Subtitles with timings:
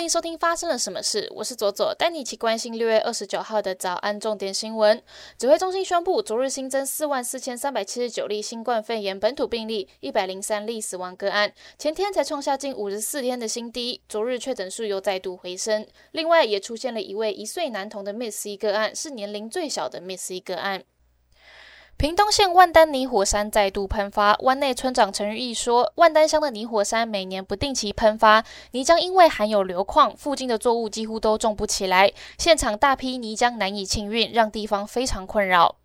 [0.00, 5.02] 欢迎收听发生了什么事，我是左左，带你一起关心六月二十九号的早安重点新闻。
[5.36, 15.86] 指挥中心宣布，昨日新增四万四千三百七十九例新冠肺炎本土病例，一百零三例死亡个案，前天才创下近五十四天的新低，昨日确诊数又再度回升。
[16.12, 20.82] 另外，也出现了一位一岁男童的 Miss 一个案，是年龄最小的 Miss 一个案。
[22.00, 35.76] 屏东县万丹泥火山再度喷发，湾内村长陈玉义说，万丹乡的泥火山每年不定期喷发，泥浆因为含有硫矿，附近的作物几乎都种不起来，现场大批泥浆难以清运，让地方非常困扰。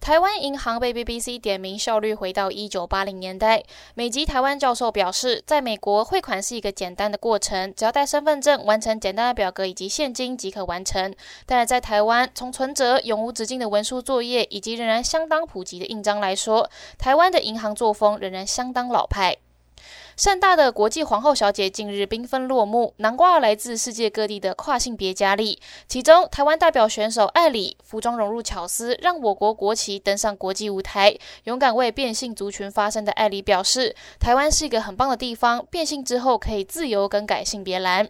[0.00, 3.62] 台湾银行被 BBC 点名效率回到一九八零年代。
[3.94, 11.12] 美籍台湾教授表示，在美国汇款是一个简单的过程，只要带身份证，完成简单的表格以及现金即可完成。
[11.44, 19.36] 但是在台湾，从存折、永无止境的文书作业以及仍然相当普及的印章来说，台湾的银行作风仍然相当老派。
[20.16, 31.16] 盛大的国际皇后小姐近日缤纷落幕，南瓜来自世界各地的跨性别佳丽，其中台湾代表选手艾里服装融入巧思，让我国国旗登上国际舞台。
[31.44, 38.08] 勇敢为变性族群发声的艾里表示，台湾是一个很棒的地方，变性之后可以自由更改性别栏。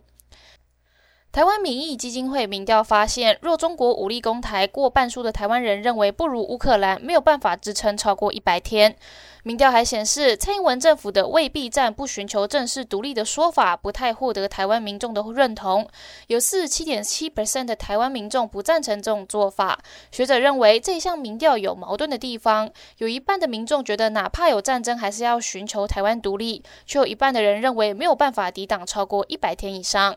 [1.37, 8.97] 台湾民意基金会民调发现，若中国武力攻台，过半数的台湾人认为不如乌克兰，没有办法支撑超过一百天。
[9.43, 15.87] 民调还显示，蔡英文政府的未必战、不寻求正式独立的说法，不太获得台湾民众的认同。
[16.29, 19.79] 有四十七点七 percent 的台湾民众不赞成这种做法。
[20.11, 30.17] 学者认为，这项民调有矛盾的地方，有一半的民众觉得，哪怕有战争，还是要寻求台湾独立，却有一半的人认为没有办法抵挡超过一百天以上。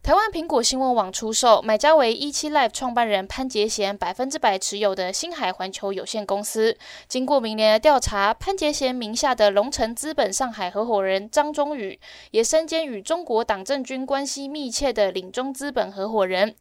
[0.00, 6.74] 台湾苹果新闻网出售，买家为一七 Live 创办人潘杰贤百分之百持有的星海环球有限公司。
[7.08, 16.54] 经过明年的调查，潘杰贤名下的龙城资本上海合伙人张忠宇，也身兼与中国党政军关系密切的领中资本合伙人，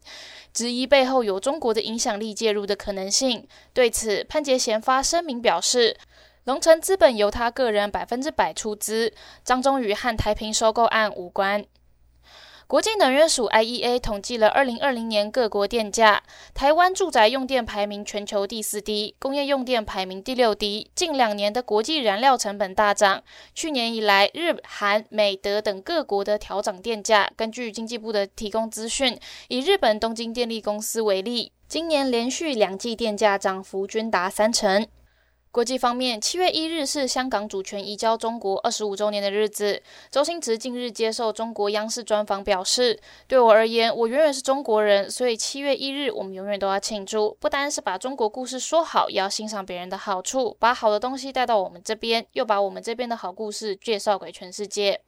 [0.53, 3.47] 质疑背后有中国的影响力介入的可能性。
[3.73, 5.95] 对此，潘杰贤发声明表示，
[6.43, 9.13] 龙城资本由他个人百分之百出资，
[9.45, 11.63] 张忠宇和台平收购案无关。
[12.67, 16.21] 国际能源署 IEA 统计了2020年各国电价，
[16.53, 20.91] 台湾住宅用电排名全球第四低，工业用电排名第六低。
[20.93, 23.23] 近两年的国际燃料成本大涨，
[23.55, 27.31] 去年以来，日、韩、美、德等各国的调涨电价。
[27.37, 29.17] 根据经济部的提供资讯，
[29.47, 34.85] 以日本东京电力公司为例，今年连续两季电价涨幅均达三成。
[35.57, 39.81] 国际方面，七月一日是香港主权移交中国二十五周年的日子。
[40.11, 47.35] 周星驰近日接受中国央视专访，表示：“对我而言，我永远是中国人，所以七月一日我们永远都要庆祝。
[47.39, 55.01] 不单是把中国故事说好，也要欣赏别人的好处，把好的东西带到我们这边，又把我们这边的好故事介绍给全世界。”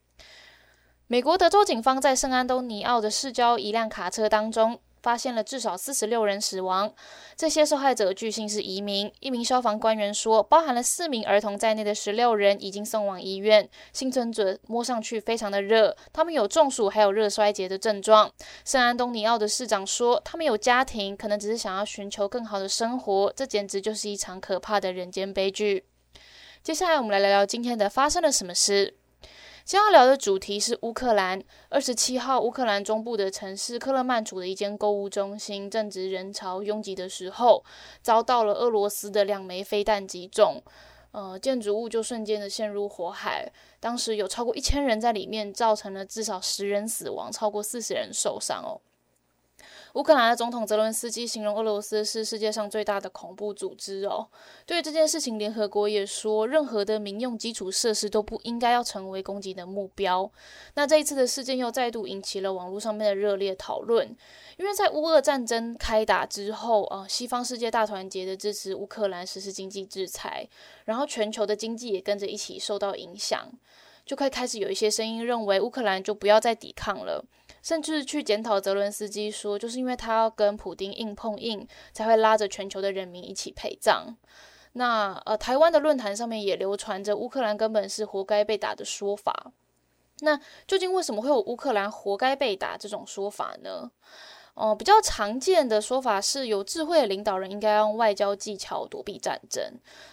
[1.06, 4.80] 美国德州警方在圣安东尼奥的市郊一辆卡车当中。
[5.02, 6.94] 发现了至少四十六人死亡，
[7.36, 9.12] 这些受害者据信是移民。
[9.20, 13.70] 一名消防官员说，包含了四名儿童在内的十六人已经送往医院。
[13.94, 18.32] 幸存者摸上去非常的热，他们有中暑还有热衰竭的症状。
[18.64, 23.34] 圣安东尼奥的市长说，他们有家庭，可能只是想要寻求更好的生活。
[23.36, 25.86] 这简直就是一场可怕的人间悲剧。
[26.62, 28.99] 接下来我们来聊聊今天的发生了什么事。
[29.70, 31.40] 今天要聊的主题是乌克兰。
[31.70, 37.64] 二十七号，乌克兰中部的城市克勒曼楚的一间购物中心正值人潮拥挤的时候，
[38.02, 40.60] 遭到了俄罗斯的两枚飞弹击中，
[41.12, 43.48] 呃，建筑物就瞬间的陷入火海。
[43.80, 48.82] 当时有超过一千人在里面，造成了至少十人死亡，超过四十人受伤哦。
[49.94, 54.28] 乌克兰的总统泽伦斯基形容俄罗斯是世界上最大的恐怖组织哦。
[54.66, 60.32] 对于这件事情，联合国也说，任何的民用基础设施都不应该要成为攻击的目标。
[60.76, 64.16] 那这一次的事件又再度引起了网络上面的热烈讨论，
[64.58, 70.48] 因为在乌俄战争开打之后，呃，西方世界大团结的支持乌克兰实施经济制裁，
[70.86, 73.52] 然后全球的经济也跟着一起受到影响，
[74.06, 77.26] 就快开始有一些声音认为乌克兰就不要再抵抗了。
[77.62, 84.16] 甚至去检讨泽伦斯基，说就是因为他要跟普丁硬碰硬，才会拉着全球的人民一起陪葬。
[84.74, 89.52] 那呃，台湾的论坛上面也流传着乌克兰根本是活该被打的说法。
[90.22, 93.90] 那究竟为什么会有乌克兰活该被打这种说法呢？
[94.60, 99.64] 哦，比较常见的说法是有智慧的领导人应该用外交技巧躲避战争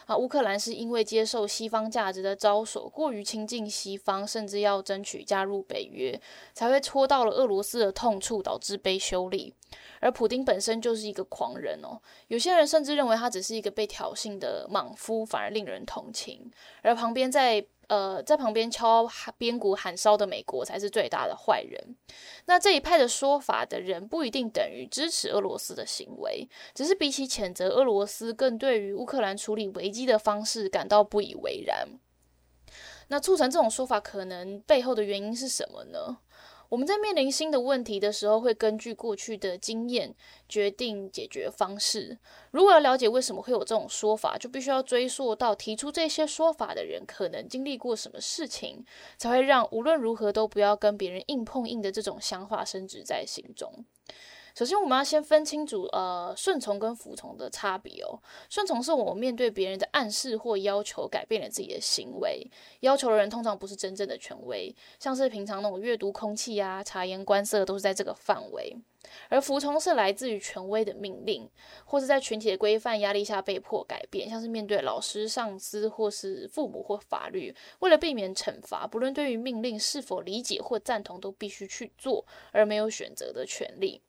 [0.07, 0.17] 啊。
[0.17, 6.21] 乌克兰是因为接受西方价值的招手，过于亲近西方，甚至要争取加入北约，
[6.55, 9.53] 才会戳到了俄罗斯的痛处，导致被修理。
[9.99, 16.49] 而普丁本身就是一个狂人哦，有些人甚至认为他只是一个被挑衅的莽夫，反而令人同情。
[16.83, 21.97] 而旁边在呃，在旁边敲边鼓喊烧的美国才是最大的坏人。
[22.47, 31.89] 那这一派的说法的人不一定等于支持俄罗斯的行为，只是比起谴责俄罗斯，更对于乌克兰处理危机的方式感到不以为然。
[33.09, 36.19] 那促成这种说法可能背后的原因是什么呢？
[36.69, 40.15] 我们在面临新的问题的时候，会根据过去的经验
[40.49, 42.19] 决定解决方式。
[42.51, 48.85] 如果要了解为什么会有这种说法，就必须要追溯到提出这些说法的人可能经历过什么事情，
[49.17, 53.85] 才会让无论如何都不要跟别人硬碰硬的这种想法升值在心中。
[54.57, 58.19] 首先，我们要先分清楚，呃，顺从跟服从的差别哦。
[58.49, 62.51] 顺从是我们面对别人的暗示或要求，改变了自己的行为。
[62.81, 68.75] 要求的人通常不是真正的权威，像是平常那种阅读空气啊、察言观色，都是在这个范围。
[69.29, 71.47] 而服从是来自于权威的命令，
[71.85, 84.01] 或是在群体的规范压力下被迫改变，像是面对老师、上司或是父母或法律，为了避免惩罚，不论对于命令是否理解或赞同，都必须去做，而没有选择的权利。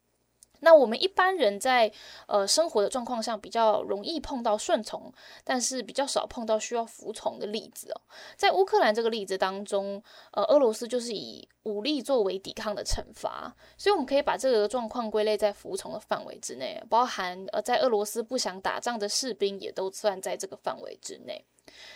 [0.60, 1.92] 那我们一般人在
[2.28, 5.12] 呃生活的状况上比较容易碰到顺从，
[5.44, 8.02] 但是比较少碰到需要服从的例子哦。
[8.36, 10.02] 在乌克兰这个例子当中，
[10.32, 21.46] 呃，俄罗斯就是以武力作为抵抗的惩罚，所以我们可以把这个状况归类在服从的范围之内，包含呃在俄罗斯不想打仗的士兵也都算在这个范围之内。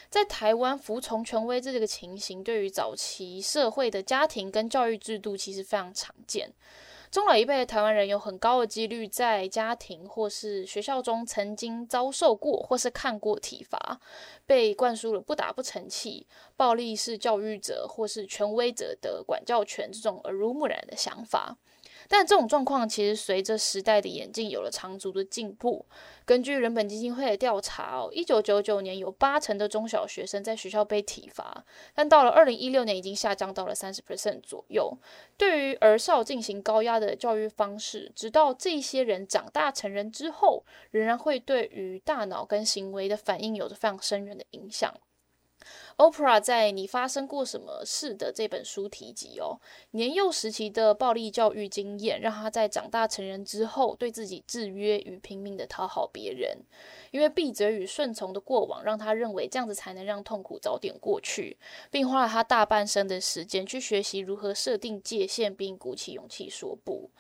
[0.10, 6.54] 在台湾，服从权威这个情形，对于早期社会的家庭跟教育制度其实非常常见。
[7.12, 14.00] 中老一辈的台湾人有很高的几率在家庭或是学校中曾经遭受过或是看过体罚，
[14.46, 16.26] 被灌输了不打不成器、
[16.56, 21.58] 暴力是教育者或是权威者的管教权这种耳濡目染的想法。
[22.12, 25.86] 但这种状况其实随着时代的演进有了长足的进步。
[26.26, 31.64] 根据人本基金会的调查哦，一九九九年有八成的中小学生在学校被体罚，
[31.96, 34.96] 但到了二零一六年已经下降到了三十 percent 左右。
[35.38, 44.94] 对于儿少进行高压的教育方式，直到这些人长大成人之后，仍然会对于大脑跟行为的反应有着非常深远的影响。
[45.98, 49.60] Oprah 在《你发生过什么事》的这本书提及哦，
[49.92, 56.58] 年幼时期的暴力教育经验，让他在长大成人之后，对自己制约与拼命的讨好别人。
[57.12, 61.58] 因为闭嘴与顺从的过往，让他认为这样子才能让痛苦早点过去，
[61.92, 67.12] 并花了他大半生的时间去学习如何设定界限，并鼓起勇气说不。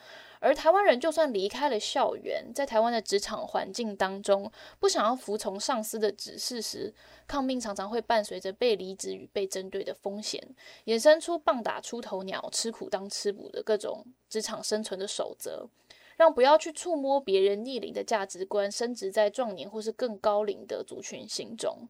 [0.41, 6.91] 而台湾人就算离开了校园，在台湾的职场环境当中，不想要服从上司的指示时，
[7.27, 10.43] 抗命常常会伴随着被离职与被针对的风险，
[10.85, 15.69] 衍生出棒打出头鸟、吃苦当吃补的各种职场生存的守则，
[16.17, 21.88] 让不要去触摸别人逆龄的价值观，升值在壮年或是更高龄的族群心中。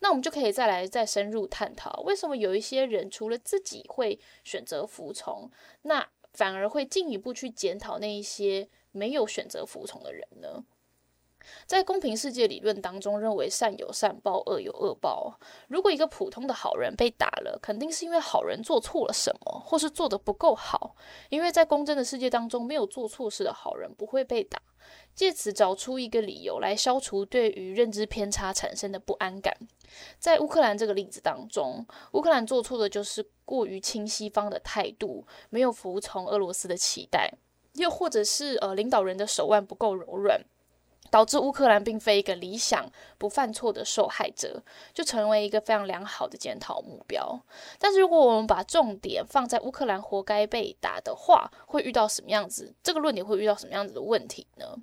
[0.00, 5.48] 那我们就可以再来再深入探讨，为什么有一些人除了自己会选择服从，
[5.82, 6.08] 那？
[6.34, 10.64] 反而会进一步去检讨那一些没有选择服从的人呢？
[11.66, 15.38] 在公平世界理论当中，认为善有善报，恶有恶报。
[15.68, 20.96] 如果一个普通的好人被打了，肯定是因为好人做错了什么，或是做的不够好。
[21.28, 24.60] 因为在公正的世界当中，没有做错事的好人不会被打。
[25.14, 29.56] 借此找出一个理由来消除对于认知偏差产生的不安感。
[30.18, 37.32] 在乌克兰这个例子当中，乌克兰做错的就是过于亲西方的态度，没有服从俄罗斯的期待，
[37.74, 40.44] 又或者是呃领导人的手腕不够柔软。
[41.14, 44.60] 导致乌克兰并非一个理想不犯错的受害者，
[44.92, 47.40] 就成为一个非常良好的检讨目标。
[47.78, 52.74] 但是，如果我们把重点放在乌克兰活该被打的话，会遇到什么样子？
[52.82, 54.74] 这个论点会遇到什么样子的问题呢？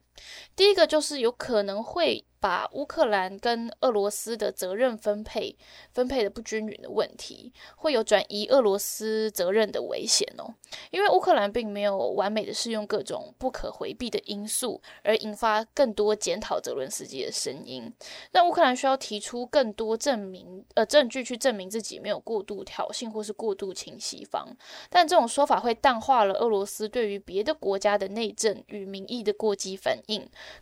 [0.55, 2.25] 第一个就是有可能会。
[2.41, 5.55] 把乌克兰跟俄罗斯的责任分配
[5.93, 10.51] 分配的不均匀的问题，会有转移俄罗斯责任的危险哦。
[10.89, 17.93] 因为乌克兰并没有完美的适用各种不可回避的因素，而引发更多检讨泽伦斯基的声音。
[18.31, 24.47] 那乌克兰需要提出更多证明呃证据去证明自己没有过度挑衅或是过度亲西方。
[24.89, 30.10] 但这种说法会淡化了俄罗斯对于别的国家的内政与民意的过激反应，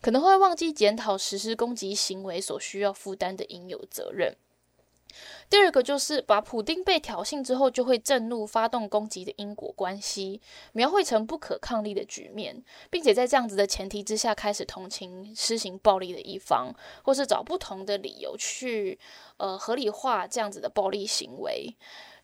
[0.01, 1.56] 可能会忘记检讨实施。
[1.60, 4.34] 攻击行为所需要负担的应有责任。
[5.50, 10.39] 第二个就是把普丁被挑衅之后就会震怒发动攻击的因果关系
[10.72, 18.98] 描绘成不可抗力的局面，并且在这样子的前提之下开始同情施行暴力的一方，或是找不同的理由去
[19.38, 21.75] 呃合理化这样子的暴力行为。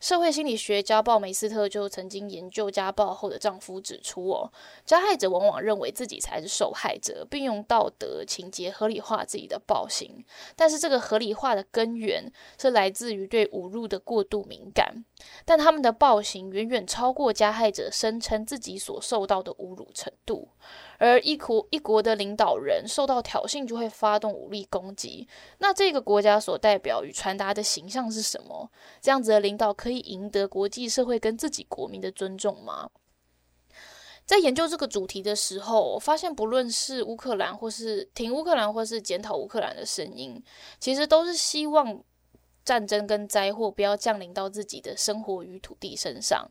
[0.06, 4.54] 社会心理学家鲍梅斯特就曾经研究家暴后的丈夫，指出哦，
[4.86, 10.24] 加害者往往认为自己才是受害者，并用道德情节合理化自己的暴行。
[10.56, 12.32] 但是这个合理化的根源
[12.62, 15.04] 是来自于对侮辱的过度敏感，
[15.44, 20.50] 但他们的暴行远远超过加害者声称自己所受到的侮辱程度。
[20.98, 28.70] 而一国一国的领导人受到挑衅就会发动武力攻击，那这个国家所代表与传达的形象是什么？
[29.02, 32.90] 这样子的领导可以赢得国际社会跟自己国民的尊重吗？
[34.26, 40.44] 在研究这个主题的时候，我发现不论是乌克兰，或是挺乌克兰，或是检讨乌克兰的声音，
[40.80, 42.02] 其实都是希望
[42.64, 46.50] 战争跟灾祸不要降临到自己的生活与土地身上。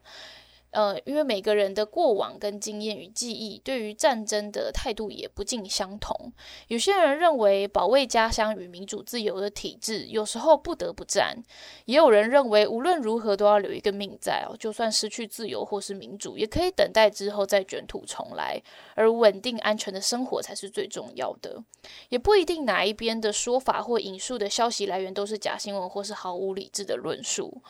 [0.75, 6.33] 呃，因为每个人的过往跟经验与记忆，对于战争的态度也不尽相同。
[6.67, 11.41] 有些人认为保卫家乡与民主自由的体制，有时候不得不战；
[11.85, 18.61] 也有人认为无论如何都要留一个命在哦，就算失去自由或是民主，也可以等待之后再卷土重来，
[18.97, 21.63] 而稳定安全的生活才是最重要的。
[22.09, 27.63] 也不一定哪一边的说法或引述的消息来源都是假新闻或是毫无理智的论述。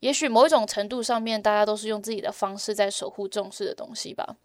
[0.00, 4.36] 也许某一种程度上面，大家都是用自己的方式在守护重视的东西吧。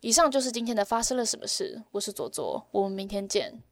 [0.00, 1.82] 以上就是今天的发生了什么事。
[1.92, 3.62] 我是左左，我们明天见。